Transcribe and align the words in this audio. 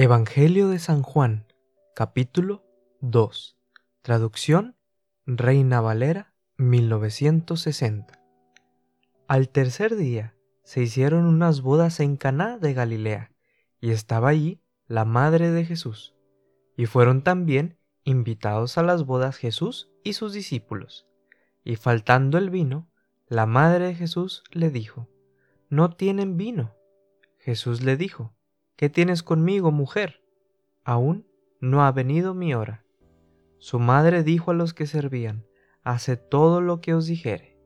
Evangelio 0.00 0.68
de 0.68 0.78
San 0.78 1.02
Juan, 1.02 1.44
capítulo 1.92 2.64
2. 3.00 3.58
Traducción 4.00 4.76
Reina 5.26 5.80
Valera 5.80 6.32
1960. 6.56 8.22
Al 9.26 9.48
tercer 9.48 9.96
día 9.96 10.36
se 10.62 10.82
hicieron 10.82 11.24
unas 11.24 11.62
bodas 11.62 11.98
en 11.98 12.16
Caná 12.16 12.58
de 12.58 12.74
Galilea, 12.74 13.32
y 13.80 13.90
estaba 13.90 14.28
allí 14.28 14.62
la 14.86 15.04
madre 15.04 15.50
de 15.50 15.64
Jesús. 15.64 16.14
Y 16.76 16.86
fueron 16.86 17.24
también 17.24 17.76
invitados 18.04 18.78
a 18.78 18.84
las 18.84 19.04
bodas 19.04 19.36
Jesús 19.36 19.90
y 20.04 20.12
sus 20.12 20.32
discípulos. 20.32 21.08
Y 21.64 21.74
faltando 21.74 22.38
el 22.38 22.50
vino, 22.50 22.88
la 23.26 23.46
madre 23.46 23.86
de 23.86 23.94
Jesús 23.96 24.44
le 24.52 24.70
dijo, 24.70 25.08
No 25.68 25.90
tienen 25.96 26.36
vino. 26.36 26.76
Jesús 27.40 27.82
le 27.82 27.96
dijo, 27.96 28.37
¿Qué 28.78 28.88
tienes 28.88 29.24
conmigo, 29.24 29.72
mujer? 29.72 30.22
Aún 30.84 31.26
no 31.60 31.84
ha 31.84 31.90
venido 31.90 32.32
mi 32.32 32.54
hora. 32.54 32.84
Su 33.58 33.80
madre 33.80 34.22
dijo 34.22 34.52
a 34.52 34.54
los 34.54 34.72
que 34.72 34.86
servían, 34.86 35.44
Hace 35.82 36.16
todo 36.16 36.60
lo 36.60 36.80
que 36.80 36.94
os 36.94 37.06
dijere. 37.06 37.58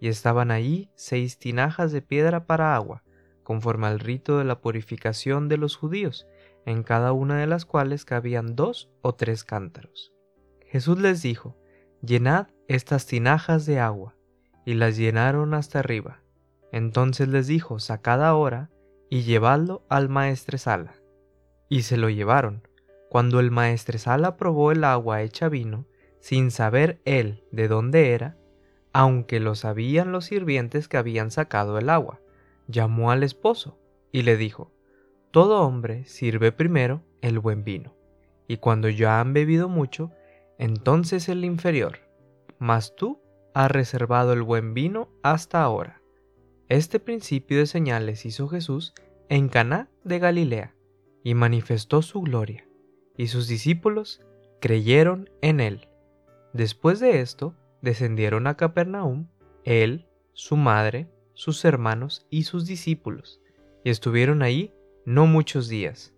Y 0.00 0.08
estaban 0.08 0.50
allí 0.50 0.90
seis 0.94 1.38
tinajas 1.38 1.92
de 1.92 2.00
piedra 2.00 2.46
para 2.46 2.74
agua, 2.74 3.02
conforme 3.42 3.88
al 3.88 4.00
rito 4.00 4.38
de 4.38 4.44
la 4.44 4.62
purificación 4.62 5.50
de 5.50 5.58
los 5.58 5.76
judíos, 5.76 6.26
en 6.64 6.82
cada 6.82 7.12
una 7.12 7.36
de 7.38 7.46
las 7.46 7.66
cuales 7.66 8.06
cabían 8.06 8.56
dos 8.56 8.88
o 9.02 9.14
tres 9.14 9.44
cántaros. 9.44 10.14
Jesús 10.64 10.98
les 10.98 11.20
dijo, 11.20 11.58
Llenad 12.00 12.46
estas 12.68 13.04
tinajas 13.04 13.66
de 13.66 13.80
agua, 13.80 14.16
y 14.64 14.72
las 14.72 14.96
llenaron 14.96 15.52
hasta 15.52 15.80
arriba. 15.80 16.22
Entonces 16.72 17.28
les 17.28 17.48
dijo, 17.48 17.80
Sacad 17.80 18.24
ahora 18.24 18.70
y 19.10 19.22
llevadlo 19.22 19.82
al 19.88 20.08
maestresala. 20.08 20.94
Y 21.68 21.82
se 21.82 21.96
lo 21.96 22.08
llevaron. 22.08 22.62
Cuando 23.08 23.40
el 23.40 23.50
maestresala 23.50 24.36
probó 24.36 24.72
el 24.72 24.84
agua 24.84 25.22
hecha 25.22 25.48
vino, 25.48 25.86
sin 26.20 26.50
saber 26.50 27.00
él 27.04 27.44
de 27.52 27.68
dónde 27.68 28.12
era, 28.12 28.36
aunque 28.92 29.40
lo 29.40 29.54
sabían 29.54 30.12
los 30.12 30.26
sirvientes 30.26 30.88
que 30.88 30.96
habían 30.96 31.30
sacado 31.30 31.78
el 31.78 31.90
agua, 31.90 32.20
llamó 32.66 33.10
al 33.10 33.22
esposo 33.22 33.78
y 34.12 34.22
le 34.22 34.36
dijo, 34.36 34.72
Todo 35.30 35.62
hombre 35.62 36.04
sirve 36.04 36.52
primero 36.52 37.02
el 37.20 37.38
buen 37.38 37.64
vino, 37.64 37.94
y 38.46 38.58
cuando 38.58 38.88
ya 38.88 39.20
han 39.20 39.32
bebido 39.32 39.68
mucho, 39.68 40.10
entonces 40.58 41.28
el 41.28 41.44
inferior, 41.44 42.00
mas 42.58 42.94
tú 42.96 43.20
has 43.54 43.70
reservado 43.70 44.32
el 44.32 44.42
buen 44.42 44.74
vino 44.74 45.08
hasta 45.22 45.62
ahora. 45.62 46.00
Este 46.68 47.00
principio 47.00 47.58
de 47.58 47.66
señales 47.66 48.26
hizo 48.26 48.46
Jesús 48.46 48.92
en 49.30 49.48
Caná 49.48 49.88
de 50.04 50.18
Galilea 50.18 50.74
y 51.24 51.32
manifestó 51.32 52.02
su 52.02 52.20
gloria, 52.20 52.68
y 53.16 53.28
sus 53.28 53.48
discípulos 53.48 54.20
creyeron 54.60 55.30
en 55.40 55.60
él. 55.60 55.88
Después 56.52 57.00
de 57.00 57.20
esto, 57.20 57.54
descendieron 57.80 58.46
a 58.46 58.58
Capernaum, 58.58 59.28
él, 59.64 60.08
su 60.34 60.56
madre, 60.58 61.08
sus 61.32 61.64
hermanos 61.64 62.26
y 62.28 62.42
sus 62.42 62.66
discípulos, 62.66 63.40
y 63.82 63.88
estuvieron 63.88 64.42
ahí 64.42 64.74
no 65.06 65.26
muchos 65.26 65.68
días. 65.68 66.12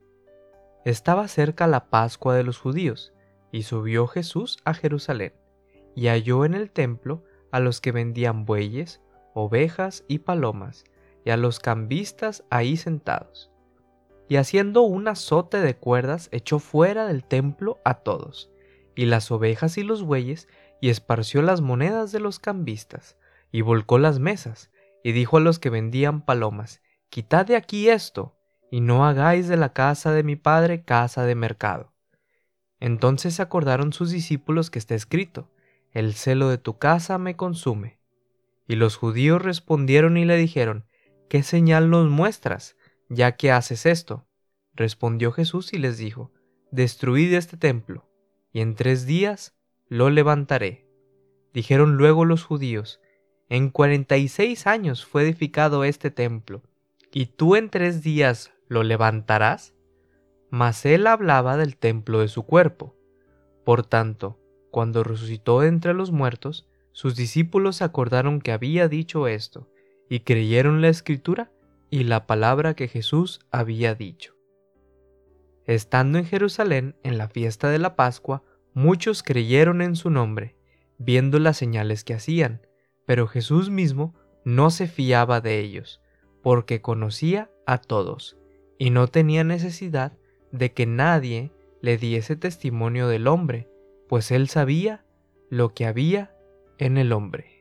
Estaba 0.84 1.28
cerca 1.28 1.68
la 1.68 1.90
Pascua 1.90 2.34
de 2.34 2.42
los 2.42 2.58
judíos, 2.58 3.12
y 3.52 3.62
subió 3.62 4.08
Jesús 4.08 4.58
a 4.64 4.74
Jerusalén, 4.74 5.32
y 5.94 6.08
halló 6.08 6.44
en 6.44 6.54
el 6.54 6.72
templo 6.72 7.22
a 7.52 7.60
los 7.60 7.80
que 7.80 7.92
vendían 7.92 8.46
bueyes, 8.46 9.00
ovejas 9.34 10.04
y 10.08 10.20
palomas, 10.20 10.84
y 11.24 11.30
a 11.30 11.36
los 11.36 11.60
cambistas 11.60 12.44
ahí 12.50 12.76
sentados. 12.76 13.50
Y 14.28 14.36
haciendo 14.36 14.82
un 14.82 15.08
azote 15.08 15.60
de 15.60 15.76
cuerdas 15.76 16.28
echó 16.32 16.58
fuera 16.58 17.06
del 17.06 17.24
templo 17.24 17.78
a 17.84 17.94
todos, 17.94 18.50
y 18.94 19.06
las 19.06 19.30
ovejas 19.30 19.78
y 19.78 19.82
los 19.82 20.02
bueyes, 20.02 20.48
y 20.80 20.88
esparció 20.88 21.42
las 21.42 21.60
monedas 21.60 22.12
de 22.12 22.20
los 22.20 22.38
cambistas, 22.38 23.16
y 23.52 23.60
volcó 23.60 23.98
las 23.98 24.18
mesas, 24.18 24.70
y 25.02 25.12
dijo 25.12 25.38
a 25.38 25.40
los 25.40 25.58
que 25.58 25.70
vendían 25.70 26.24
palomas, 26.24 26.80
Quitad 27.08 27.46
de 27.46 27.56
aquí 27.56 27.88
esto, 27.88 28.36
y 28.70 28.80
no 28.80 29.04
hagáis 29.04 29.48
de 29.48 29.56
la 29.56 29.72
casa 29.72 30.12
de 30.12 30.22
mi 30.22 30.36
padre 30.36 30.84
casa 30.84 31.24
de 31.24 31.34
mercado. 31.34 31.92
Entonces 32.78 33.40
acordaron 33.40 33.92
sus 33.92 34.10
discípulos 34.10 34.70
que 34.70 34.78
está 34.78 34.94
escrito, 34.94 35.50
El 35.92 36.14
celo 36.14 36.48
de 36.48 36.58
tu 36.58 36.78
casa 36.78 37.18
me 37.18 37.36
consume. 37.36 37.99
Y 38.70 38.76
los 38.76 38.94
judíos 38.94 39.42
respondieron 39.42 40.16
y 40.16 40.24
le 40.24 40.36
dijeron, 40.36 40.84
¿qué 41.28 41.42
señal 41.42 41.90
nos 41.90 42.08
muestras, 42.08 42.76
ya 43.08 43.32
que 43.32 43.50
haces 43.50 43.84
esto? 43.84 44.28
Respondió 44.74 45.32
Jesús 45.32 45.72
y 45.72 45.78
les 45.78 45.98
dijo, 45.98 46.30
Destruid 46.70 47.34
este 47.34 47.56
templo, 47.56 48.08
y 48.52 48.60
en 48.60 48.76
tres 48.76 49.06
días 49.06 49.56
lo 49.88 50.08
levantaré. 50.08 50.86
Dijeron 51.52 51.96
luego 51.96 52.24
los 52.24 52.44
judíos, 52.44 53.00
En 53.48 53.70
cuarenta 53.70 54.18
y 54.18 54.28
seis 54.28 54.68
años 54.68 55.04
fue 55.04 55.22
edificado 55.22 55.82
este 55.82 56.12
templo, 56.12 56.62
¿y 57.12 57.26
tú 57.26 57.56
en 57.56 57.70
tres 57.70 58.04
días 58.04 58.52
lo 58.68 58.84
levantarás? 58.84 59.74
Mas 60.48 60.86
él 60.86 61.08
hablaba 61.08 61.56
del 61.56 61.76
templo 61.76 62.20
de 62.20 62.28
su 62.28 62.44
cuerpo. 62.44 62.96
Por 63.64 63.84
tanto, 63.84 64.38
cuando 64.70 65.02
resucitó 65.02 65.64
entre 65.64 65.92
los 65.92 66.12
muertos, 66.12 66.69
sus 66.92 67.16
discípulos 67.16 67.82
acordaron 67.82 68.40
que 68.40 68.52
había 68.52 68.88
dicho 68.88 69.28
esto, 69.28 69.68
y 70.08 70.20
creyeron 70.20 70.82
la 70.82 70.88
escritura 70.88 71.52
y 71.88 72.04
la 72.04 72.26
palabra 72.26 72.74
que 72.74 72.88
Jesús 72.88 73.40
había 73.50 73.94
dicho. 73.94 74.34
Estando 75.66 76.18
en 76.18 76.24
Jerusalén 76.24 76.96
en 77.04 77.16
la 77.16 77.28
fiesta 77.28 77.70
de 77.70 77.78
la 77.78 77.94
Pascua, 77.94 78.42
muchos 78.74 79.22
creyeron 79.22 79.82
en 79.82 79.94
su 79.94 80.10
nombre, 80.10 80.56
viendo 80.98 81.38
las 81.38 81.56
señales 81.56 82.02
que 82.04 82.14
hacían, 82.14 82.66
pero 83.06 83.26
Jesús 83.26 83.70
mismo 83.70 84.14
no 84.44 84.70
se 84.70 84.88
fiaba 84.88 85.40
de 85.40 85.60
ellos, 85.60 86.00
porque 86.42 86.80
conocía 86.80 87.50
a 87.66 87.78
todos, 87.78 88.36
y 88.78 88.90
no 88.90 89.06
tenía 89.06 89.44
necesidad 89.44 90.12
de 90.52 90.72
que 90.72 90.86
nadie 90.86 91.52
le 91.82 91.96
diese 91.98 92.36
testimonio 92.36 93.08
del 93.08 93.26
hombre, 93.26 93.68
pues 94.08 94.30
él 94.30 94.48
sabía 94.48 95.04
lo 95.50 95.72
que 95.74 95.86
había 95.86 96.34
en 96.80 96.96
el 96.96 97.12
hombre. 97.12 97.59